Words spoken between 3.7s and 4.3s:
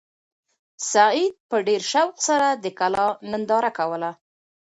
کوله.